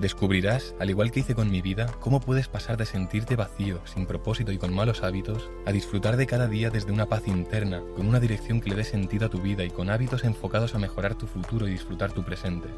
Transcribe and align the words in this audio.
Descubrirás, 0.00 0.74
al 0.80 0.90
igual 0.90 1.12
que 1.12 1.20
hice 1.20 1.36
con 1.36 1.50
mi 1.50 1.62
vida, 1.62 1.86
cómo 2.00 2.18
puedes 2.18 2.48
pasar 2.48 2.76
de 2.76 2.84
sentirte 2.84 3.36
vacío, 3.36 3.80
sin 3.86 4.06
propósito 4.06 4.50
y 4.50 4.58
con 4.58 4.74
malos 4.74 5.04
hábitos, 5.04 5.48
a 5.66 5.72
disfrutar 5.72 6.16
de 6.16 6.26
cada 6.26 6.48
día 6.48 6.68
desde 6.68 6.90
una 6.90 7.06
paz 7.06 7.28
interna, 7.28 7.80
con 7.94 8.08
una 8.08 8.18
dirección 8.18 8.60
que 8.60 8.70
le 8.70 8.76
dé 8.76 8.84
sentido 8.84 9.26
a 9.26 9.30
tu 9.30 9.40
vida 9.40 9.62
y 9.62 9.70
con 9.70 9.90
hábitos 9.90 10.24
enfocados 10.24 10.74
a 10.74 10.80
mejorar 10.80 11.14
tu 11.14 11.28
futuro 11.28 11.68
y 11.68 11.70
disfrutar 11.70 12.12
tu 12.12 12.24
presente. 12.24 12.68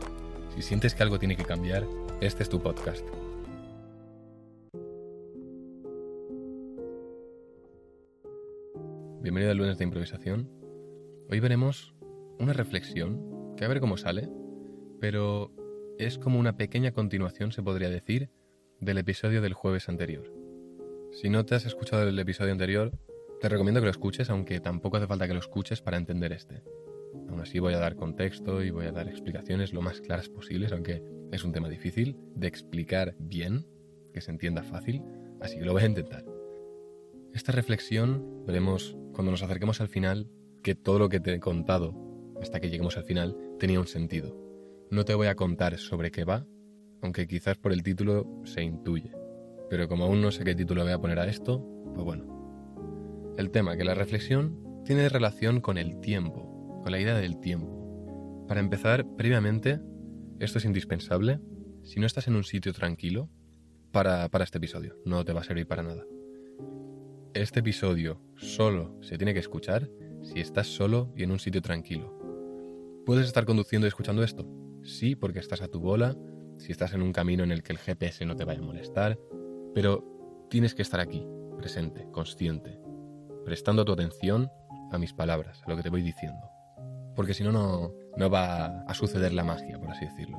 Si 0.54 0.60
sientes 0.60 0.94
que 0.94 1.02
algo 1.02 1.18
tiene 1.18 1.36
que 1.36 1.44
cambiar, 1.44 1.86
este 2.21 2.43
es 2.43 2.50
tu 2.50 2.60
podcast. 2.60 3.04
Bienvenido 9.22 9.52
al 9.52 9.57
lunes 9.57 9.79
de 9.79 9.85
improvisación. 9.85 10.50
Hoy 11.30 11.40
veremos 11.40 11.94
una 12.38 12.52
reflexión, 12.52 13.54
que 13.57 13.64
a 13.64 13.68
ver 13.68 13.80
cómo 13.80 13.96
sale, 13.96 14.29
pero 15.00 15.50
es 15.99 16.18
como 16.18 16.39
una 16.39 16.57
pequeña 16.57 16.93
continuación, 16.93 17.53
se 17.53 17.63
podría 17.63 17.89
decir, 17.89 18.31
del 18.81 18.99
episodio 18.99 19.41
del 19.41 19.55
jueves 19.55 19.89
anterior. 19.89 20.32
Si 21.13 21.31
no 21.31 21.46
te 21.46 21.55
has 21.55 21.64
escuchado 21.64 22.07
el 22.07 22.19
episodio 22.19 22.53
anterior, 22.53 22.93
te 23.41 23.49
recomiendo 23.49 23.81
que 23.81 23.86
lo 23.86 23.91
escuches, 23.91 24.29
aunque 24.31 24.61
tampoco 24.61 24.99
hace 24.99 25.07
falta 25.07 25.27
que 25.27 25.35
lo 25.35 25.41
escuches 25.41 25.81
para 25.81 25.96
entender 25.96 26.32
este. 26.32 26.63
Aún 27.29 27.41
así 27.41 27.59
voy 27.59 27.75
a 27.75 27.79
dar 27.79 27.96
contexto 27.96 28.63
y 28.63 28.71
voy 28.71 28.86
a 28.86 28.93
dar 28.93 29.09
explicaciones 29.09 29.72
lo 29.72 29.81
más 29.81 30.00
claras 30.00 30.29
posibles, 30.29 30.72
aunque 30.72 31.03
es 31.32 31.45
un 31.45 31.53
tema 31.53 31.69
difícil 31.69 32.17
de 32.34 32.47
explicar 32.47 33.14
bien, 33.19 33.66
que 34.12 34.20
se 34.20 34.31
entienda 34.31 34.62
fácil, 34.62 35.03
así 35.41 35.58
que 35.58 35.64
lo 35.64 35.72
voy 35.72 35.83
a 35.83 35.86
intentar. 35.86 36.25
Esta 37.33 37.53
reflexión 37.53 38.44
veremos 38.47 38.97
cuando 39.12 39.31
nos 39.31 39.42
acerquemos 39.42 39.81
al 39.81 39.88
final 39.88 40.28
que 40.62 40.75
todo 40.75 40.98
lo 40.98 41.08
que 41.08 41.20
te 41.20 41.34
he 41.34 41.41
contado 41.41 41.94
hasta 42.41 42.60
que 42.60 42.69
lleguemos 42.69 42.97
al 42.97 43.05
final 43.05 43.36
tenía 43.58 43.81
un 43.81 43.86
sentido 43.86 44.45
no 44.90 45.04
te 45.04 45.14
voy 45.14 45.26
a 45.26 45.34
contar 45.34 45.78
sobre 45.78 46.10
qué 46.10 46.24
va, 46.24 46.46
aunque 47.02 47.26
quizás 47.26 47.58
por 47.58 47.72
el 47.72 47.82
título 47.82 48.42
se 48.44 48.62
intuye. 48.62 49.12
Pero 49.68 49.88
como 49.88 50.04
aún 50.04 50.20
no 50.20 50.30
sé 50.30 50.44
qué 50.44 50.54
título 50.54 50.84
voy 50.84 50.92
a 50.92 51.00
poner 51.00 51.18
a 51.18 51.26
esto, 51.26 51.64
pues 51.94 52.04
bueno. 52.04 53.34
El 53.36 53.50
tema 53.50 53.76
que 53.76 53.84
la 53.84 53.94
reflexión 53.94 54.82
tiene 54.84 55.08
relación 55.08 55.60
con 55.60 55.78
el 55.78 56.00
tiempo, 56.00 56.80
con 56.82 56.92
la 56.92 57.00
idea 57.00 57.16
del 57.16 57.40
tiempo. 57.40 58.44
Para 58.46 58.60
empezar, 58.60 59.04
previamente, 59.16 59.80
esto 60.38 60.58
es 60.58 60.64
indispensable, 60.64 61.40
si 61.82 62.00
no 62.00 62.06
estás 62.06 62.28
en 62.28 62.36
un 62.36 62.44
sitio 62.44 62.72
tranquilo, 62.72 63.28
para, 63.92 64.28
para 64.28 64.44
este 64.44 64.58
episodio, 64.58 64.96
no 65.04 65.24
te 65.24 65.32
va 65.32 65.40
a 65.40 65.44
servir 65.44 65.66
para 65.66 65.82
nada. 65.82 66.04
Este 67.34 67.60
episodio 67.60 68.20
solo 68.36 68.96
se 69.02 69.18
tiene 69.18 69.34
que 69.34 69.40
escuchar 69.40 69.90
si 70.22 70.40
estás 70.40 70.68
solo 70.68 71.12
y 71.16 71.22
en 71.22 71.30
un 71.30 71.38
sitio 71.38 71.62
tranquilo. 71.62 72.16
¿Puedes 73.04 73.26
estar 73.26 73.44
conduciendo 73.44 73.86
y 73.86 73.88
escuchando 73.88 74.22
esto? 74.22 74.66
Sí, 74.86 75.16
porque 75.16 75.38
estás 75.38 75.62
a 75.62 75.68
tu 75.68 75.80
bola, 75.80 76.16
si 76.58 76.72
estás 76.72 76.94
en 76.94 77.02
un 77.02 77.12
camino 77.12 77.44
en 77.44 77.52
el 77.52 77.62
que 77.62 77.72
el 77.72 77.78
GPS 77.78 78.24
no 78.24 78.36
te 78.36 78.44
vaya 78.44 78.60
a 78.60 78.64
molestar, 78.64 79.18
pero 79.74 80.46
tienes 80.48 80.74
que 80.74 80.82
estar 80.82 81.00
aquí, 81.00 81.26
presente, 81.58 82.08
consciente, 82.12 82.78
prestando 83.44 83.84
tu 83.84 83.92
atención 83.92 84.50
a 84.90 84.98
mis 84.98 85.12
palabras, 85.12 85.62
a 85.64 85.70
lo 85.70 85.76
que 85.76 85.82
te 85.82 85.90
voy 85.90 86.02
diciendo. 86.02 86.48
Porque 87.14 87.34
si 87.34 87.44
no, 87.44 87.94
no 88.16 88.30
va 88.30 88.82
a 88.82 88.94
suceder 88.94 89.32
la 89.32 89.44
magia, 89.44 89.78
por 89.78 89.90
así 89.90 90.04
decirlo. 90.04 90.38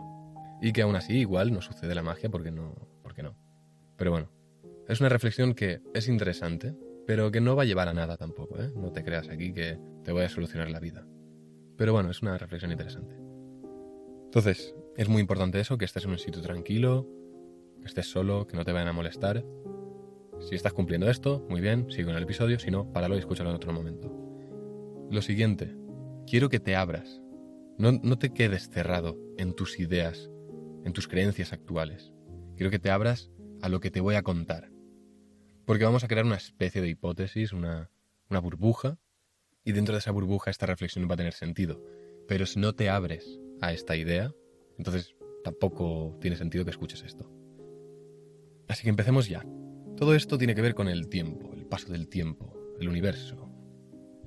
Y 0.61 0.73
que 0.73 0.81
aún 0.81 0.95
así 0.95 1.13
igual 1.13 1.53
no 1.53 1.61
sucede 1.61 1.95
la 1.95 2.03
magia 2.03 2.29
porque 2.29 2.51
no, 2.51 2.73
porque 3.03 3.23
no. 3.23 3.35
Pero 3.95 4.11
bueno, 4.11 4.31
es 4.87 4.99
una 4.99 5.09
reflexión 5.09 5.53
que 5.53 5.81
es 5.93 6.07
interesante, 6.07 6.75
pero 7.05 7.31
que 7.31 7.41
no 7.41 7.55
va 7.55 7.63
a 7.63 7.65
llevar 7.65 7.87
a 7.87 7.93
nada 7.93 8.17
tampoco, 8.17 8.61
¿eh? 8.61 8.71
No 8.75 8.91
te 8.91 9.03
creas 9.03 9.29
aquí 9.29 9.53
que 9.53 9.79
te 10.03 10.11
voy 10.11 10.23
a 10.23 10.29
solucionar 10.29 10.69
la 10.69 10.79
vida. 10.79 11.05
Pero 11.77 11.93
bueno, 11.93 12.09
es 12.09 12.21
una 12.21 12.37
reflexión 12.37 12.71
interesante. 12.71 13.26
Entonces, 14.37 14.75
es 14.95 15.09
muy 15.09 15.19
importante 15.19 15.59
eso, 15.59 15.79
que 15.79 15.85
estés 15.85 16.05
en 16.05 16.11
un 16.11 16.19
sitio 16.19 16.43
tranquilo, 16.43 17.09
que 17.81 17.87
estés 17.87 18.05
solo, 18.05 18.45
que 18.45 18.55
no 18.55 18.63
te 18.63 18.71
vayan 18.71 18.89
a 18.89 18.93
molestar. 18.93 19.43
Si 20.41 20.53
estás 20.53 20.73
cumpliendo 20.73 21.09
esto, 21.09 21.43
muy 21.49 21.59
bien, 21.59 21.89
sigue 21.89 22.11
en 22.11 22.17
el 22.17 22.21
episodio, 22.21 22.59
si 22.59 22.69
no, 22.69 22.93
páralo 22.93 23.15
y 23.15 23.17
escúchalo 23.17 23.49
en 23.49 23.55
otro 23.55 23.73
momento. 23.73 24.13
Lo 25.09 25.23
siguiente, 25.23 25.75
quiero 26.27 26.49
que 26.49 26.59
te 26.59 26.75
abras. 26.75 27.19
No, 27.79 27.93
no 27.93 28.19
te 28.19 28.31
quedes 28.31 28.69
cerrado 28.69 29.17
en 29.39 29.55
tus 29.55 29.79
ideas, 29.79 30.29
en 30.83 30.93
tus 30.93 31.07
creencias 31.07 31.51
actuales. 31.51 32.13
Quiero 32.57 32.69
que 32.69 32.77
te 32.77 32.91
abras 32.91 33.31
a 33.63 33.69
lo 33.69 33.79
que 33.79 33.89
te 33.89 34.01
voy 34.01 34.13
a 34.13 34.21
contar. 34.21 34.69
Porque 35.65 35.85
vamos 35.85 36.03
a 36.03 36.07
crear 36.07 36.27
una 36.27 36.35
especie 36.35 36.83
de 36.83 36.89
hipótesis, 36.89 37.53
una, 37.53 37.89
una 38.29 38.39
burbuja, 38.39 38.99
y 39.63 39.71
dentro 39.71 39.93
de 39.93 39.99
esa 39.99 40.11
burbuja 40.11 40.51
esta 40.51 40.67
reflexión 40.67 41.09
va 41.09 41.15
a 41.15 41.17
tener 41.17 41.33
sentido. 41.33 41.83
Pero 42.27 42.45
si 42.45 42.59
no 42.59 42.75
te 42.75 42.91
abres 42.91 43.39
a 43.61 43.73
esta 43.73 43.95
idea, 43.95 44.33
entonces 44.77 45.15
tampoco 45.43 46.17
tiene 46.21 46.35
sentido 46.35 46.65
que 46.65 46.71
escuches 46.71 47.03
esto. 47.03 47.31
Así 48.67 48.83
que 48.83 48.89
empecemos 48.89 49.27
ya. 49.29 49.45
Todo 49.95 50.13
esto 50.13 50.37
tiene 50.37 50.55
que 50.55 50.61
ver 50.61 50.75
con 50.75 50.87
el 50.87 51.09
tiempo, 51.09 51.53
el 51.53 51.65
paso 51.65 51.91
del 51.91 52.07
tiempo, 52.07 52.53
el 52.79 52.89
universo. 52.89 53.49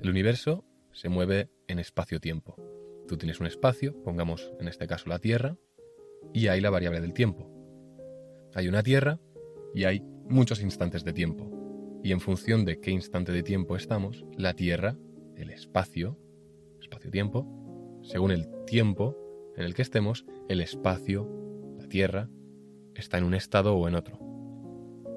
El 0.00 0.10
universo 0.10 0.64
se 0.92 1.08
mueve 1.08 1.50
en 1.68 1.78
espacio-tiempo. 1.78 2.56
Tú 3.06 3.16
tienes 3.16 3.41
un 3.41 3.46
espacio, 3.46 4.02
pongamos 4.02 4.52
en 4.58 4.68
este 4.68 4.86
caso 4.86 5.08
la 5.08 5.18
Tierra, 5.18 5.56
y 6.32 6.48
hay 6.48 6.60
la 6.60 6.70
variable 6.70 7.00
del 7.00 7.12
tiempo. 7.12 7.50
Hay 8.54 8.68
una 8.68 8.82
Tierra 8.82 9.20
y 9.74 9.84
hay 9.84 10.00
muchos 10.28 10.62
instantes 10.62 11.04
de 11.04 11.12
tiempo. 11.12 11.50
Y 12.02 12.12
en 12.12 12.20
función 12.20 12.64
de 12.64 12.80
qué 12.80 12.91
instante 12.91 13.30
de 13.30 13.42
tiempo 13.42 13.76
estamos, 13.76 14.24
la 14.36 14.54
Tierra, 14.54 14.97
el 15.36 15.50
espacio, 15.50 16.18
espacio-tiempo, 16.80 17.47
según 18.03 18.31
el 18.31 18.49
tiempo 18.66 19.16
en 19.56 19.65
el 19.65 19.75
que 19.75 19.83
estemos, 19.83 20.25
el 20.49 20.61
espacio, 20.61 21.28
la 21.78 21.87
Tierra, 21.87 22.31
está 22.94 23.19
en 23.19 23.25
un 23.25 23.34
estado 23.34 23.75
o 23.77 23.88
en 23.88 23.94
otro. 23.94 24.19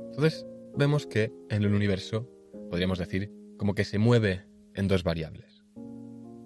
Entonces, 0.08 0.46
vemos 0.76 1.08
que 1.08 1.32
en 1.50 1.64
el 1.64 1.74
universo, 1.74 2.30
podríamos 2.70 3.00
decir, 3.00 3.32
como 3.58 3.76
que 3.76 3.84
se 3.84 4.00
mueve 4.00 4.46
en 4.74 4.88
dos 4.88 5.04
variables. 5.04 5.64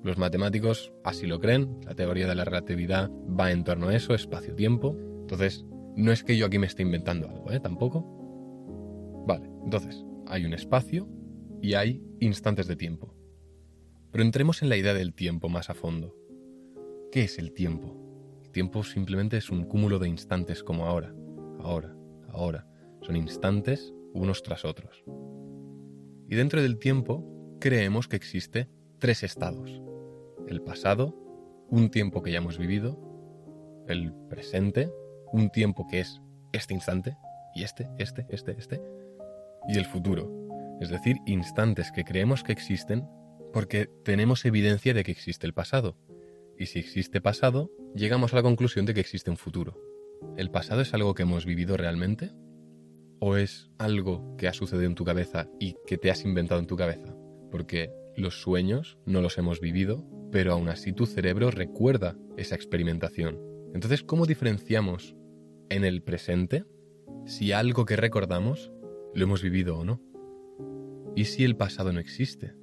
Los 0.03 0.17
matemáticos 0.17 0.93
así 1.03 1.27
lo 1.27 1.39
creen, 1.39 1.79
la 1.85 1.95
teoría 1.95 2.27
de 2.27 2.35
la 2.35 2.45
relatividad 2.45 3.09
va 3.11 3.51
en 3.51 3.63
torno 3.63 3.89
a 3.89 3.95
eso, 3.95 4.13
espacio-tiempo. 4.13 4.95
Entonces, 5.21 5.65
no 5.95 6.11
es 6.11 6.23
que 6.23 6.37
yo 6.37 6.45
aquí 6.45 6.59
me 6.59 6.67
esté 6.67 6.83
inventando 6.83 7.27
algo, 7.27 7.51
¿eh? 7.51 7.59
Tampoco. 7.59 8.05
Vale, 9.27 9.49
entonces, 9.63 10.05
hay 10.27 10.45
un 10.45 10.53
espacio 10.53 11.09
y 11.61 11.73
hay 11.73 12.01
instantes 12.19 12.67
de 12.67 12.75
tiempo. 12.75 13.15
Pero 14.11 14.23
entremos 14.23 14.61
en 14.61 14.69
la 14.69 14.77
idea 14.77 14.93
del 14.93 15.13
tiempo 15.13 15.49
más 15.49 15.69
a 15.69 15.73
fondo. 15.73 16.15
¿Qué 17.11 17.23
es 17.23 17.39
el 17.39 17.53
tiempo? 17.53 17.95
El 18.43 18.51
tiempo 18.51 18.83
simplemente 18.83 19.37
es 19.37 19.49
un 19.49 19.63
cúmulo 19.63 19.97
de 19.97 20.09
instantes 20.09 20.61
como 20.61 20.85
ahora, 20.85 21.15
ahora, 21.59 21.95
ahora. 22.29 22.67
Son 23.01 23.15
instantes 23.15 23.93
unos 24.13 24.43
tras 24.43 24.65
otros. 24.65 25.03
Y 26.27 26.35
dentro 26.35 26.61
del 26.61 26.77
tiempo 26.77 27.23
creemos 27.61 28.09
que 28.09 28.17
existe 28.17 28.69
tres 28.99 29.23
estados. 29.23 29.81
El 30.47 30.61
pasado, 30.61 31.15
un 31.69 31.89
tiempo 31.89 32.21
que 32.21 32.31
ya 32.31 32.39
hemos 32.39 32.57
vivido, 32.57 32.99
el 33.87 34.13
presente, 34.29 34.91
un 35.31 35.49
tiempo 35.49 35.87
que 35.87 36.01
es 36.01 36.21
este 36.51 36.73
instante, 36.73 37.15
y 37.55 37.63
este, 37.63 37.89
este, 37.97 38.25
este, 38.29 38.55
este, 38.57 38.81
y 39.69 39.77
el 39.77 39.85
futuro, 39.85 40.29
es 40.81 40.89
decir, 40.89 41.17
instantes 41.25 41.91
que 41.91 42.03
creemos 42.03 42.43
que 42.43 42.51
existen 42.51 43.07
porque 43.53 43.89
tenemos 44.03 44.45
evidencia 44.45 44.93
de 44.93 45.03
que 45.03 45.11
existe 45.11 45.47
el 45.47 45.53
pasado, 45.53 45.97
y 46.57 46.65
si 46.65 46.79
existe 46.79 47.21
pasado, 47.21 47.71
llegamos 47.95 48.33
a 48.33 48.37
la 48.37 48.43
conclusión 48.43 48.85
de 48.85 48.93
que 48.93 48.99
existe 48.99 49.29
un 49.29 49.37
futuro. 49.37 49.79
¿El 50.35 50.49
pasado 50.49 50.81
es 50.81 50.93
algo 50.93 51.13
que 51.13 51.23
hemos 51.23 51.45
vivido 51.45 51.77
realmente? 51.77 52.31
¿O 53.19 53.35
es 53.35 53.69
algo 53.77 54.35
que 54.37 54.47
ha 54.47 54.53
sucedido 54.53 54.87
en 54.87 54.95
tu 54.95 55.05
cabeza 55.05 55.49
y 55.59 55.75
que 55.85 55.97
te 55.97 56.11
has 56.11 56.25
inventado 56.25 56.59
en 56.59 56.67
tu 56.67 56.75
cabeza? 56.75 57.15
Porque 57.51 57.91
los 58.15 58.41
sueños 58.41 58.97
no 59.05 59.21
los 59.21 59.37
hemos 59.37 59.59
vivido, 59.59 60.05
pero 60.31 60.53
aún 60.53 60.69
así 60.69 60.93
tu 60.93 61.05
cerebro 61.05 61.51
recuerda 61.51 62.17
esa 62.35 62.55
experimentación. 62.55 63.39
Entonces, 63.73 64.03
¿cómo 64.03 64.25
diferenciamos 64.25 65.15
en 65.69 65.83
el 65.83 66.01
presente 66.01 66.65
si 67.25 67.51
algo 67.51 67.85
que 67.85 67.95
recordamos 67.95 68.71
lo 69.13 69.23
hemos 69.23 69.41
vivido 69.41 69.77
o 69.77 69.85
no? 69.85 70.01
¿Y 71.15 71.25
si 71.25 71.43
el 71.43 71.55
pasado 71.55 71.93
no 71.93 71.99
existe? 71.99 72.55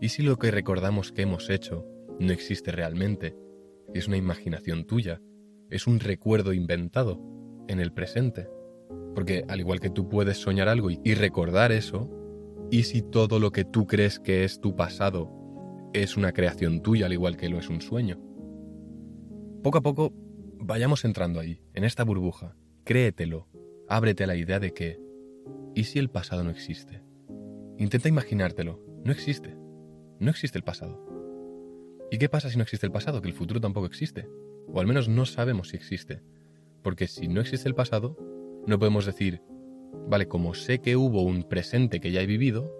¿Y 0.00 0.10
si 0.10 0.22
lo 0.22 0.38
que 0.38 0.50
recordamos 0.50 1.12
que 1.12 1.22
hemos 1.22 1.50
hecho 1.50 1.86
no 2.18 2.32
existe 2.32 2.72
realmente, 2.72 3.36
es 3.94 4.08
una 4.08 4.16
imaginación 4.16 4.84
tuya, 4.84 5.20
es 5.70 5.86
un 5.86 6.00
recuerdo 6.00 6.52
inventado 6.52 7.20
en 7.68 7.80
el 7.80 7.92
presente. 7.92 8.48
Porque 9.14 9.44
al 9.48 9.60
igual 9.60 9.80
que 9.80 9.90
tú 9.90 10.08
puedes 10.08 10.38
soñar 10.38 10.68
algo 10.68 10.90
y 10.90 11.14
recordar 11.14 11.72
eso, 11.72 12.10
¿y 12.70 12.84
si 12.84 13.02
todo 13.02 13.38
lo 13.38 13.50
que 13.50 13.64
tú 13.64 13.86
crees 13.86 14.18
que 14.18 14.44
es 14.44 14.60
tu 14.60 14.76
pasado 14.76 15.30
es 15.92 16.16
una 16.16 16.32
creación 16.32 16.82
tuya 16.82 17.06
al 17.06 17.12
igual 17.12 17.36
que 17.36 17.48
lo 17.48 17.58
es 17.58 17.68
un 17.68 17.80
sueño? 17.80 18.20
poco 19.62 19.78
a 19.78 19.82
poco 19.82 20.12
vayamos 20.60 21.04
entrando 21.04 21.40
ahí, 21.40 21.60
en 21.74 21.84
esta 21.84 22.04
burbuja. 22.04 22.56
Créetelo, 22.84 23.48
ábrete 23.88 24.24
a 24.24 24.26
la 24.26 24.36
idea 24.36 24.60
de 24.60 24.72
que, 24.72 24.98
¿y 25.74 25.84
si 25.84 25.98
el 25.98 26.10
pasado 26.10 26.44
no 26.44 26.50
existe? 26.50 27.02
Intenta 27.76 28.08
imaginártelo, 28.08 28.82
no 29.04 29.12
existe, 29.12 29.56
no 30.20 30.30
existe 30.30 30.58
el 30.58 30.64
pasado. 30.64 31.04
¿Y 32.10 32.18
qué 32.18 32.28
pasa 32.28 32.48
si 32.48 32.56
no 32.56 32.62
existe 32.62 32.86
el 32.86 32.92
pasado? 32.92 33.20
Que 33.20 33.28
el 33.28 33.34
futuro 33.34 33.60
tampoco 33.60 33.86
existe, 33.86 34.28
o 34.72 34.80
al 34.80 34.86
menos 34.86 35.08
no 35.08 35.26
sabemos 35.26 35.68
si 35.68 35.76
existe. 35.76 36.22
Porque 36.82 37.06
si 37.06 37.28
no 37.28 37.40
existe 37.40 37.68
el 37.68 37.74
pasado, 37.74 38.16
no 38.66 38.78
podemos 38.78 39.04
decir, 39.04 39.42
vale, 40.08 40.26
como 40.26 40.54
sé 40.54 40.80
que 40.80 40.96
hubo 40.96 41.22
un 41.22 41.44
presente 41.44 42.00
que 42.00 42.10
ya 42.10 42.22
he 42.22 42.26
vivido, 42.26 42.72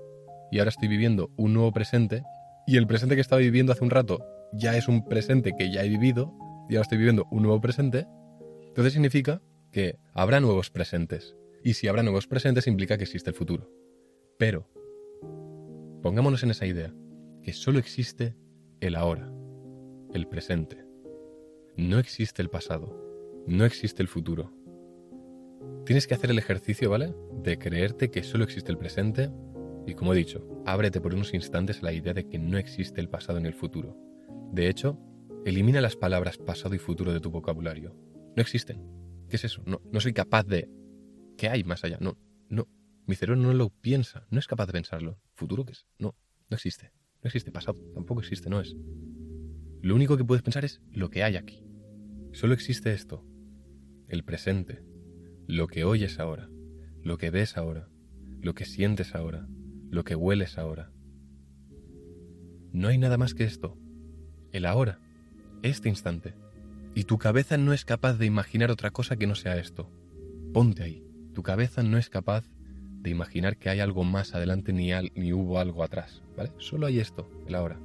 y 0.51 0.59
ahora 0.59 0.71
estoy 0.71 0.89
viviendo 0.89 1.31
un 1.37 1.53
nuevo 1.53 1.73
presente, 1.73 2.23
y 2.67 2.77
el 2.77 2.87
presente 2.87 3.17
que 3.17 3.21
estaba 3.21 3.41
viviendo 3.41 3.73
hace 3.73 3.85
un 3.85 3.91
rato 3.91 4.25
ya 4.53 4.77
es 4.77 4.89
un 4.89 5.05
presente 5.05 5.53
que 5.57 5.71
ya 5.71 5.85
he 5.85 5.89
vivido, 5.89 6.33
y 6.69 6.75
ahora 6.75 6.83
estoy 6.83 6.99
viviendo 6.99 7.27
un 7.31 7.43
nuevo 7.43 7.61
presente, 7.61 8.07
entonces 8.69 8.95
significa 8.95 9.43
que 9.73 9.99
habrá 10.15 10.41
nuevos 10.41 10.71
presentes. 10.71 11.37
Y 11.63 11.75
si 11.75 11.89
habrá 11.89 12.03
nuevos 12.03 12.27
presentes 12.27 12.67
implica 12.67 12.97
que 12.97 13.05
existe 13.05 13.31
el 13.31 13.37
futuro. 13.37 13.71
Pero, 14.39 14.71
pongámonos 16.03 16.43
en 16.45 16.51
esa 16.51 16.67
idea, 16.67 16.95
que 17.43 17.53
solo 17.53 17.79
existe 17.79 18.37
el 18.81 18.95
ahora, 18.95 19.33
el 20.15 20.27
presente. 20.29 20.85
No 21.77 21.99
existe 21.99 22.43
el 22.43 22.51
pasado, 22.51 23.45
no 23.47 23.65
existe 23.65 24.03
el 24.03 24.09
futuro. 24.09 24.53
Tienes 25.85 26.07
que 26.07 26.15
hacer 26.15 26.31
el 26.31 26.39
ejercicio, 26.39 26.91
¿vale? 26.91 27.15
De 27.43 27.59
creerte 27.59 28.11
que 28.11 28.23
solo 28.23 28.45
existe 28.45 28.71
el 28.71 28.79
presente 28.79 29.31
y, 29.87 29.95
como 29.95 30.13
he 30.13 30.17
dicho, 30.17 30.47
ábrete 30.67 31.01
por 31.01 31.15
unos 31.15 31.35
instantes 31.35 31.81
a 31.81 31.87
la 31.87 31.93
idea 31.93 32.15
de 32.15 32.29
que 32.29 32.39
no 32.39 32.59
existe 32.59 33.01
el 33.01 33.09
pasado 33.09 33.41
ni 33.41 33.49
el 33.49 33.55
futuro. 33.55 33.97
De 34.53 34.69
hecho, 34.69 34.99
elimina 35.45 35.81
las 35.81 35.97
palabras 35.97 36.39
pasado 36.39 36.75
y 36.75 36.79
futuro 36.79 37.13
de 37.13 37.21
tu 37.21 37.31
vocabulario. 37.31 37.97
No 38.37 38.43
existen. 38.43 38.87
¿Qué 39.29 39.37
es 39.37 39.45
eso? 39.45 39.63
No, 39.67 39.81
no 39.93 40.01
soy 40.01 40.13
capaz 40.13 40.45
de... 40.45 40.71
¿Qué 41.37 41.49
hay 41.49 41.65
más 41.65 41.85
allá? 41.85 41.99
No, 42.01 42.19
no. 42.49 42.69
Mi 43.07 43.15
cerebro 43.15 43.41
no 43.41 43.55
lo 43.55 43.71
piensa, 43.71 44.27
no 44.31 44.39
es 44.39 44.47
capaz 44.47 44.67
de 44.67 44.73
pensarlo. 44.73 45.19
¿Futuro 45.35 45.65
qué 45.65 45.73
es? 45.73 45.87
No, 45.99 46.15
no 46.51 46.55
existe. 46.55 46.93
Existe 47.29 47.53
pasado, 47.53 47.79
tampoco 47.95 48.21
existe, 48.21 48.49
no 48.49 48.61
es. 48.61 48.75
Lo 49.83 49.95
único 49.95 50.17
que 50.17 50.25
puedes 50.25 50.43
pensar 50.43 50.65
es 50.65 50.81
lo 50.91 51.11
que 51.11 51.23
hay 51.23 51.37
aquí. 51.37 51.63
Solo 52.33 52.55
existe 52.55 52.93
esto, 52.93 53.25
el 54.09 54.25
presente, 54.25 54.83
lo 55.47 55.67
que 55.67 55.85
oyes 55.85 56.19
ahora, 56.19 56.49
lo 57.03 57.19
que 57.19 57.31
ves 57.31 57.57
ahora, 57.57 57.89
lo 58.41 58.55
que 58.55 58.65
sientes 58.65 59.15
ahora, 59.15 59.47
lo 59.91 60.05
que 60.05 60.15
hueles 60.15 60.59
ahora. 60.59 60.91
No 62.73 62.89
hay 62.89 62.99
nada 62.99 63.19
más 63.19 63.35
que 63.35 63.45
esto, 63.45 63.79
el 64.53 64.67
ahora, 64.67 65.01
este 65.63 65.89
instante. 65.89 66.35
Y 66.95 67.05
tu 67.05 67.19
cabeza 67.19 67.59
no 67.59 67.73
es 67.73 67.85
capaz 67.85 68.15
de 68.15 68.27
imaginar 68.27 68.71
otra 68.71 68.91
cosa 68.91 69.17
que 69.17 69.27
no 69.27 69.35
sea 69.35 69.59
esto. 69.59 69.91
Ponte 70.53 70.83
ahí. 70.83 71.05
Tu 71.35 71.43
cabeza 71.43 71.83
no 71.83 71.99
es 71.99 72.09
capaz 72.11 72.49
de 73.01 73.11
imaginar 73.11 73.57
que 73.57 73.71
hay 73.71 73.81
algo 73.81 74.05
más 74.05 74.35
adelante 74.35 74.73
ni, 74.73 74.91
ni 75.15 75.33
hubo 75.33 75.59
algo 75.59 75.83
atrás, 75.83 76.23
¿vale? 76.37 76.53
Solo 76.59 76.87
hay 76.87 77.01
esto, 77.01 77.31
el 77.47 77.55
ahora. 77.55 77.79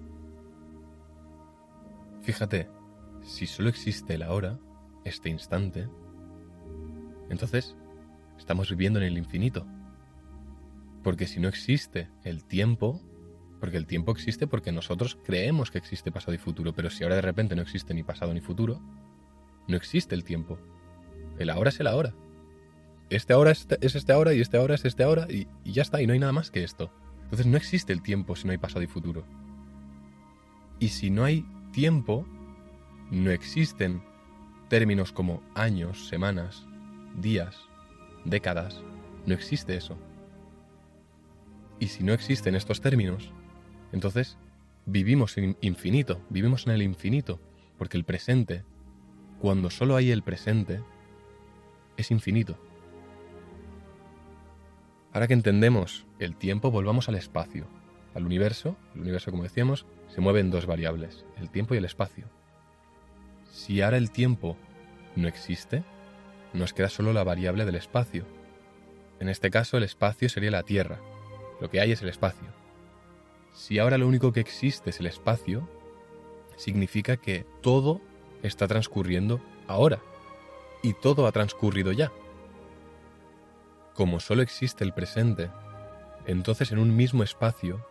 Fíjate, 2.21 2.69
si 3.21 3.45
solo 3.45 3.69
existe 3.69 4.15
el 4.15 4.23
ahora, 4.23 4.59
este 5.03 5.29
instante, 5.29 5.87
entonces 7.29 7.75
estamos 8.37 8.69
viviendo 8.69 8.99
en 8.99 9.05
el 9.05 9.17
infinito. 9.17 9.65
Porque 11.03 11.27
si 11.27 11.39
no 11.39 11.49
existe 11.49 12.09
el 12.23 12.45
tiempo, 12.45 13.01
porque 13.59 13.77
el 13.77 13.87
tiempo 13.87 14.11
existe 14.11 14.47
porque 14.47 14.71
nosotros 14.71 15.17
creemos 15.23 15.69
que 15.69 15.77
existe 15.77 16.11
pasado 16.11 16.33
y 16.33 16.37
futuro, 16.37 16.73
pero 16.73 16.89
si 16.89 17.03
ahora 17.03 17.15
de 17.15 17.21
repente 17.21 17.55
no 17.55 17.61
existe 17.61 17.93
ni 17.93 18.03
pasado 18.03 18.33
ni 18.33 18.39
futuro, 18.39 18.81
no 19.67 19.75
existe 19.75 20.15
el 20.15 20.23
tiempo. 20.23 20.57
El 21.37 21.49
ahora 21.49 21.69
es 21.69 21.79
el 21.79 21.87
ahora. 21.87 22.13
Este 23.09 23.33
ahora 23.33 23.51
es 23.51 23.67
este 23.81 24.13
ahora 24.13 24.33
y 24.33 24.41
este 24.41 24.57
ahora 24.57 24.75
es 24.75 24.85
este 24.85 25.03
ahora 25.03 25.27
y, 25.29 25.47
y 25.63 25.73
ya 25.73 25.81
está, 25.81 26.01
y 26.01 26.07
no 26.07 26.13
hay 26.13 26.19
nada 26.19 26.31
más 26.31 26.51
que 26.51 26.63
esto. 26.63 26.91
Entonces 27.23 27.45
no 27.45 27.57
existe 27.57 27.93
el 27.93 28.01
tiempo 28.01 28.35
si 28.35 28.45
no 28.45 28.51
hay 28.51 28.57
pasado 28.57 28.81
y 28.81 28.87
futuro. 28.87 29.25
Y 30.79 30.89
si 30.89 31.09
no 31.09 31.23
hay 31.23 31.45
tiempo, 31.71 32.25
no 33.11 33.31
existen 33.31 34.03
términos 34.69 35.11
como 35.11 35.41
años, 35.55 36.07
semanas, 36.07 36.65
días, 37.19 37.55
décadas. 38.25 38.81
No 39.25 39.33
existe 39.33 39.75
eso. 39.75 39.97
Y 41.79 41.87
si 41.87 42.03
no 42.03 42.13
existen 42.13 42.55
estos 42.55 42.81
términos, 42.81 43.31
entonces 43.91 44.37
vivimos 44.85 45.37
en 45.37 45.57
infinito, 45.61 46.21
vivimos 46.29 46.65
en 46.67 46.73
el 46.73 46.81
infinito, 46.81 47.39
porque 47.77 47.97
el 47.97 48.03
presente, 48.03 48.63
cuando 49.39 49.69
solo 49.69 49.95
hay 49.95 50.11
el 50.11 50.23
presente, 50.23 50.81
es 51.97 52.11
infinito. 52.11 52.57
Ahora 55.13 55.27
que 55.27 55.33
entendemos 55.33 56.05
el 56.17 56.35
tiempo, 56.35 56.71
volvamos 56.71 57.07
al 57.07 57.15
espacio, 57.15 57.67
al 58.15 58.25
universo. 58.25 58.75
El 58.95 59.01
universo, 59.01 59.29
como 59.29 59.43
decíamos, 59.43 59.85
se 60.09 60.21
mueve 60.21 60.39
en 60.39 60.49
dos 60.49 60.65
variables, 60.65 61.23
el 61.39 61.51
tiempo 61.51 61.75
y 61.75 61.77
el 61.77 61.85
espacio. 61.85 62.25
Si 63.51 63.81
ahora 63.81 63.97
el 63.97 64.09
tiempo 64.09 64.57
no 65.15 65.27
existe, 65.27 65.83
nos 66.51 66.73
queda 66.73 66.89
solo 66.89 67.13
la 67.13 67.23
variable 67.23 67.63
del 67.65 67.75
espacio. 67.75 68.25
En 69.19 69.29
este 69.29 69.51
caso, 69.51 69.77
el 69.77 69.83
espacio 69.83 70.29
sería 70.29 70.49
la 70.49 70.63
Tierra. 70.63 70.99
Lo 71.61 71.69
que 71.69 71.79
hay 71.79 71.91
es 71.91 72.01
el 72.01 72.09
espacio. 72.09 72.47
Si 73.53 73.77
ahora 73.77 73.99
lo 73.99 74.07
único 74.07 74.33
que 74.33 74.39
existe 74.39 74.89
es 74.89 74.99
el 74.99 75.05
espacio, 75.05 75.69
significa 76.55 77.17
que 77.17 77.45
todo 77.61 78.01
está 78.41 78.67
transcurriendo 78.67 79.39
ahora. 79.67 79.99
Y 80.81 80.93
todo 80.93 81.27
ha 81.27 81.31
transcurrido 81.31 81.91
ya. 81.91 82.11
Como 83.93 84.19
solo 84.19 84.41
existe 84.41 84.83
el 84.83 84.91
presente, 84.91 85.51
entonces 86.25 86.71
en 86.71 86.79
un 86.79 86.95
mismo 86.95 87.21
espacio 87.21 87.85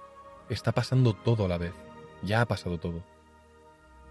está 0.49 0.73
pasando 0.73 1.15
todo 1.15 1.45
a 1.45 1.49
la 1.49 1.59
vez. 1.59 1.75
Ya 2.23 2.41
ha 2.41 2.47
pasado 2.47 2.79
todo. 2.79 3.05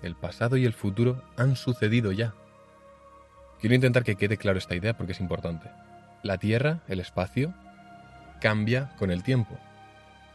El 0.01 0.15
pasado 0.15 0.55
y 0.55 0.65
el 0.65 0.73
futuro 0.73 1.21
han 1.35 1.57
sucedido 1.57 2.13
ya. 2.13 2.33
Quiero 3.59 3.75
intentar 3.75 4.05
que 4.05 4.15
quede 4.15 4.37
claro 4.37 4.57
esta 4.57 4.75
idea 4.75 4.95
porque 4.95 5.11
es 5.11 5.19
importante. 5.19 5.69
La 6.23 6.37
Tierra, 6.37 6.79
el 6.87 7.01
espacio, 7.01 7.53
cambia 8.39 8.95
con 8.97 9.11
el 9.11 9.21
tiempo. 9.21 9.57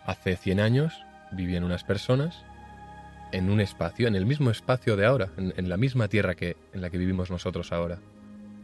Hace 0.05 0.37
100 0.37 0.61
años 0.61 0.93
vivían 1.33 1.65
unas 1.65 1.85
personas 1.85 2.45
en 3.33 3.51
un 3.51 3.61
espacio, 3.61 4.09
en 4.09 4.15
el 4.15 4.27
mismo 4.27 4.51
espacio 4.51 4.95
de 4.95 5.07
ahora, 5.07 5.31
en, 5.39 5.55
en, 5.57 5.69
la 5.69 5.79
misma 5.79 6.07
Tierra 6.09 6.35
que 6.35 6.57
en 6.75 6.83
la 6.83 6.91
que 6.91 6.99
vivimos 6.99 7.31
nosotros 7.31 7.73
ahora. 7.73 7.99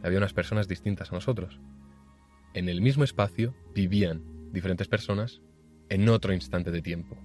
Había 0.03 0.19
unas 0.19 0.33
personas 0.33 0.67
distintas 0.67 1.11
a 1.11 1.15
nosotros 1.15 1.59
en 2.53 2.69
el 2.69 2.81
mismo 2.81 3.03
espacio 3.03 3.53
vivían 3.73 4.23
diferentes 4.51 4.87
personas 4.87 5.41
en 5.89 6.07
otro 6.09 6.33
instante 6.33 6.71
de 6.71 6.81
tiempo. 6.81 7.17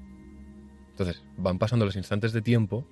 Entonces, 0.90 1.24
van 1.36 1.58
pasando 1.58 1.84
los 1.84 1.96
instantes 1.96 2.32
de 2.32 2.42
tiempo 2.42 2.86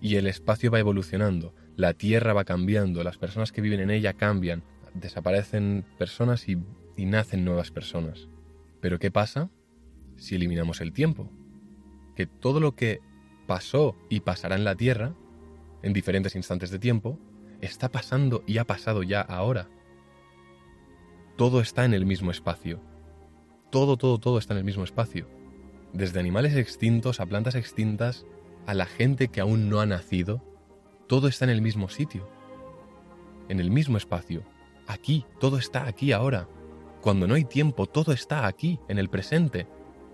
y 0.00 0.16
el 0.16 0.26
espacio 0.26 0.70
va 0.70 0.78
evolucionando, 0.78 1.54
la 1.76 1.94
Tierra 1.94 2.32
va 2.32 2.44
cambiando, 2.44 3.04
las 3.04 3.18
personas 3.18 3.52
que 3.52 3.60
viven 3.60 3.80
en 3.80 3.90
ella 3.90 4.14
cambian, 4.14 4.62
desaparecen 4.94 5.84
personas 5.98 6.48
y, 6.48 6.56
y 6.96 7.04
nacen 7.04 7.44
nuevas 7.44 7.70
personas. 7.70 8.28
Pero 8.80 8.98
¿qué 8.98 9.10
pasa 9.10 9.50
si 10.16 10.36
eliminamos 10.36 10.80
el 10.80 10.92
tiempo? 10.92 11.30
Que 12.16 12.26
todo 12.26 12.60
lo 12.60 12.74
que 12.74 13.00
pasó 13.46 13.96
y 14.08 14.20
pasará 14.20 14.56
en 14.56 14.64
la 14.64 14.76
Tierra, 14.76 15.14
en 15.82 15.92
diferentes 15.92 16.34
instantes 16.36 16.70
de 16.70 16.78
tiempo, 16.78 17.18
está 17.60 17.90
pasando 17.90 18.42
y 18.46 18.58
ha 18.58 18.64
pasado 18.64 19.02
ya 19.02 19.20
ahora 19.20 19.68
todo 21.40 21.62
está 21.62 21.86
en 21.86 21.94
el 21.94 22.04
mismo 22.04 22.30
espacio. 22.30 22.82
Todo, 23.70 23.96
todo, 23.96 24.18
todo 24.18 24.36
está 24.36 24.52
en 24.52 24.58
el 24.58 24.64
mismo 24.64 24.84
espacio. 24.84 25.26
Desde 25.94 26.20
animales 26.20 26.54
extintos 26.54 27.18
a 27.18 27.24
plantas 27.24 27.54
extintas, 27.54 28.26
a 28.66 28.74
la 28.74 28.84
gente 28.84 29.28
que 29.28 29.40
aún 29.40 29.70
no 29.70 29.80
ha 29.80 29.86
nacido, 29.86 30.44
todo 31.06 31.28
está 31.28 31.46
en 31.46 31.52
el 31.52 31.62
mismo 31.62 31.88
sitio. 31.88 32.28
En 33.48 33.58
el 33.58 33.70
mismo 33.70 33.96
espacio. 33.96 34.42
Aquí, 34.86 35.24
todo 35.38 35.56
está 35.56 35.86
aquí 35.86 36.12
ahora. 36.12 36.46
Cuando 37.00 37.26
no 37.26 37.36
hay 37.36 37.46
tiempo, 37.46 37.86
todo 37.86 38.12
está 38.12 38.46
aquí, 38.46 38.78
en 38.88 38.98
el 38.98 39.08
presente. 39.08 39.66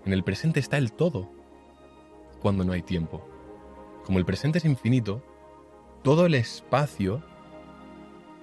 En 0.05 0.13
el 0.13 0.23
presente 0.23 0.61
está 0.61 0.77
el 0.77 0.93
todo. 0.93 1.29
Cuando 2.41 2.63
no 2.63 2.71
hay 2.71 2.83
tiempo. 2.83 3.27
Como 4.05 4.17
el 4.17 4.23
presente 4.23 4.59
es 4.59 4.65
infinito, 4.65 5.21
todo 6.03 6.25
el 6.25 6.35
espacio 6.35 7.21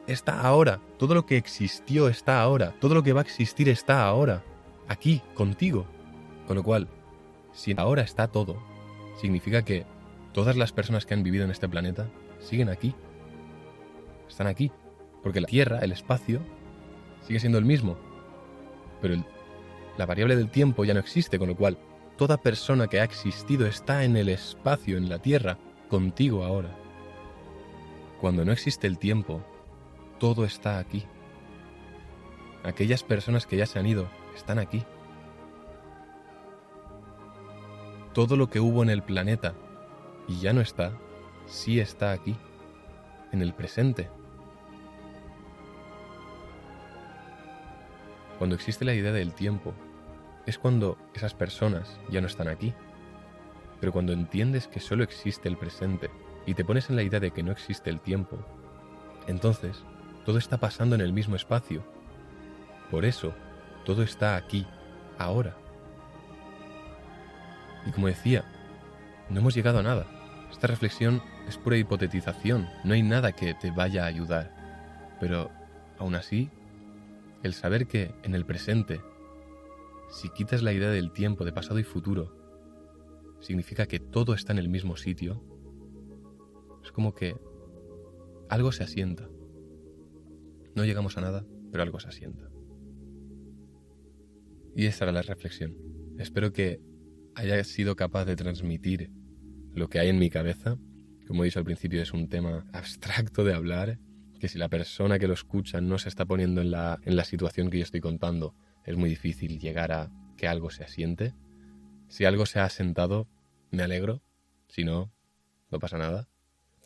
está 0.06 0.40
ahora. 0.40 0.80
Todo 0.99 1.14
lo 1.14 1.26
que 1.26 1.37
existió 1.37 2.08
está 2.08 2.40
ahora. 2.40 2.75
Todo 2.80 2.94
lo 2.94 3.02
que 3.02 3.12
va 3.12 3.20
a 3.20 3.25
existir 3.25 3.68
está 3.68 4.06
ahora. 4.06 4.42
Aquí, 4.88 5.23
contigo. 5.34 5.87
Con 6.46 6.56
lo 6.56 6.62
cual, 6.62 6.88
si 7.52 7.75
ahora 7.76 8.02
está 8.02 8.28
todo, 8.28 8.56
significa 9.20 9.62
que 9.62 9.87
todas 10.32 10.56
las 10.56 10.73
personas 10.73 11.06
que 11.06 11.14
han 11.14 11.23
vivido 11.23 11.44
en 11.44 11.50
este 11.50 11.68
planeta 11.68 12.08
siguen 12.40 12.68
aquí. 12.68 12.94
Están 14.28 14.46
aquí. 14.46 14.70
Porque 15.23 15.40
la 15.40 15.46
Tierra, 15.46 15.78
el 15.78 15.92
espacio, 15.92 16.40
sigue 17.26 17.40
siendo 17.40 17.58
el 17.58 17.64
mismo. 17.64 17.96
Pero 19.00 19.25
la 19.96 20.06
variable 20.06 20.37
del 20.37 20.50
tiempo 20.50 20.84
ya 20.84 20.92
no 20.92 21.00
existe, 21.00 21.38
con 21.38 21.49
lo 21.49 21.56
cual 21.56 21.78
toda 22.16 22.37
persona 22.37 22.88
que 22.88 23.00
ha 23.00 23.04
existido 23.04 23.66
está 23.66 24.04
en 24.04 24.16
el 24.16 24.28
espacio, 24.28 24.99
en 24.99 25.08
la 25.08 25.18
Tierra, 25.18 25.58
contigo 25.88 26.44
ahora. 26.44 26.76
cuando 28.20 28.44
no 28.44 28.52
existe 28.52 28.87
el 28.87 28.99
tiempo, 28.99 29.44
todo 30.24 30.46
está 30.46 30.78
aquí. 30.78 31.04
Aquellas 32.62 33.02
personas 33.02 33.46
que 33.46 33.58
ya 33.58 33.66
se 33.66 33.78
han 33.78 33.84
ido 33.84 34.08
están 34.34 34.58
aquí. 34.58 34.82
Todo 38.14 38.34
lo 38.34 38.48
que 38.48 38.58
hubo 38.58 38.82
en 38.82 38.88
el 38.88 39.02
planeta 39.02 39.52
y 40.26 40.40
ya 40.40 40.54
no 40.54 40.62
está, 40.62 40.92
sí 41.44 41.78
está 41.78 42.12
aquí, 42.12 42.34
en 43.32 43.42
el 43.42 43.52
presente. 43.52 44.08
Cuando 48.38 48.56
existe 48.56 48.86
la 48.86 48.94
idea 48.94 49.12
del 49.12 49.34
tiempo, 49.34 49.74
es 50.46 50.56
cuando 50.56 50.96
esas 51.12 51.34
personas 51.34 52.00
ya 52.08 52.22
no 52.22 52.28
están 52.28 52.48
aquí. 52.48 52.72
Pero 53.78 53.92
cuando 53.92 54.14
entiendes 54.14 54.68
que 54.68 54.80
solo 54.80 55.04
existe 55.04 55.50
el 55.50 55.58
presente 55.58 56.08
y 56.46 56.54
te 56.54 56.64
pones 56.64 56.88
en 56.88 56.96
la 56.96 57.02
idea 57.02 57.20
de 57.20 57.30
que 57.30 57.42
no 57.42 57.52
existe 57.52 57.90
el 57.90 58.00
tiempo, 58.00 58.38
entonces 59.26 59.84
todo 60.24 60.38
está 60.38 60.58
pasando 60.58 60.94
en 60.94 61.00
el 61.00 61.12
mismo 61.12 61.36
espacio. 61.36 61.84
Por 62.90 63.04
eso, 63.04 63.34
todo 63.84 64.02
está 64.02 64.36
aquí, 64.36 64.66
ahora. 65.18 65.56
Y 67.86 67.90
como 67.92 68.06
decía, 68.06 68.44
no 69.28 69.40
hemos 69.40 69.54
llegado 69.54 69.78
a 69.78 69.82
nada. 69.82 70.06
Esta 70.50 70.66
reflexión 70.66 71.22
es 71.48 71.58
pura 71.58 71.76
hipotetización, 71.76 72.68
no 72.84 72.94
hay 72.94 73.02
nada 73.02 73.32
que 73.32 73.54
te 73.54 73.70
vaya 73.70 74.04
a 74.04 74.08
ayudar. 74.08 74.54
Pero, 75.20 75.50
aún 75.98 76.14
así, 76.14 76.50
el 77.42 77.52
saber 77.52 77.86
que 77.86 78.14
en 78.22 78.34
el 78.34 78.46
presente, 78.46 79.00
si 80.10 80.30
quitas 80.30 80.62
la 80.62 80.72
idea 80.72 80.90
del 80.90 81.12
tiempo 81.12 81.44
de 81.44 81.52
pasado 81.52 81.78
y 81.78 81.84
futuro, 81.84 82.34
significa 83.40 83.86
que 83.86 84.00
todo 84.00 84.32
está 84.34 84.52
en 84.52 84.58
el 84.58 84.68
mismo 84.68 84.96
sitio, 84.96 85.42
es 86.82 86.92
como 86.92 87.14
que 87.14 87.36
algo 88.48 88.72
se 88.72 88.84
asienta. 88.84 89.28
No 90.74 90.84
llegamos 90.84 91.16
a 91.16 91.20
nada, 91.20 91.44
pero 91.70 91.82
algo 91.82 92.00
se 92.00 92.08
asienta. 92.08 92.50
Y 94.76 94.86
esta 94.86 95.04
era 95.04 95.12
la 95.12 95.22
reflexión. 95.22 95.76
Espero 96.18 96.52
que 96.52 96.80
haya 97.34 97.62
sido 97.64 97.96
capaz 97.96 98.24
de 98.24 98.36
transmitir 98.36 99.10
lo 99.72 99.88
que 99.88 99.98
hay 99.98 100.08
en 100.08 100.18
mi 100.18 100.30
cabeza. 100.30 100.76
Como 101.26 101.42
he 101.42 101.46
dicho 101.46 101.58
al 101.58 101.64
principio, 101.64 102.02
es 102.02 102.12
un 102.12 102.28
tema 102.28 102.66
abstracto 102.72 103.44
de 103.44 103.54
hablar 103.54 103.98
que 104.40 104.48
si 104.48 104.58
la 104.58 104.68
persona 104.68 105.18
que 105.18 105.28
lo 105.28 105.34
escucha 105.34 105.80
no 105.80 105.98
se 105.98 106.08
está 106.08 106.26
poniendo 106.26 106.60
en 106.60 106.70
la, 106.70 106.98
en 107.04 107.16
la 107.16 107.24
situación 107.24 107.70
que 107.70 107.78
yo 107.78 107.84
estoy 107.84 108.00
contando, 108.00 108.54
es 108.84 108.96
muy 108.96 109.08
difícil 109.08 109.58
llegar 109.58 109.92
a 109.92 110.12
que 110.36 110.48
algo 110.48 110.70
se 110.70 110.84
asiente. 110.84 111.34
Si 112.08 112.24
algo 112.24 112.46
se 112.46 112.58
ha 112.58 112.64
asentado, 112.64 113.28
me 113.70 113.82
alegro. 113.82 114.22
Si 114.68 114.84
no, 114.84 115.12
no 115.70 115.78
pasa 115.78 115.98
nada. 115.98 116.28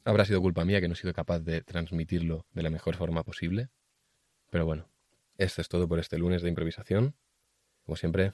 Habrá 0.04 0.24
sido 0.24 0.40
culpa 0.40 0.64
mía 0.64 0.80
que 0.80 0.88
no 0.88 0.94
he 0.94 0.96
sido 0.96 1.12
capaz 1.12 1.40
de 1.40 1.62
transmitirlo 1.62 2.46
de 2.52 2.62
la 2.62 2.70
mejor 2.70 2.96
forma 2.96 3.24
posible. 3.24 3.68
Pero 4.50 4.64
bueno, 4.66 4.88
esto 5.36 5.60
es 5.60 5.68
todo 5.68 5.88
por 5.88 5.98
este 5.98 6.18
lunes 6.18 6.42
de 6.42 6.48
improvisación. 6.48 7.14
Como 7.84 7.96
siempre, 7.96 8.32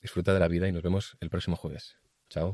disfruta 0.00 0.34
de 0.34 0.40
la 0.40 0.48
vida 0.48 0.68
y 0.68 0.72
nos 0.72 0.82
vemos 0.82 1.16
el 1.20 1.30
próximo 1.30 1.56
jueves. 1.56 1.98
Chao. 2.28 2.48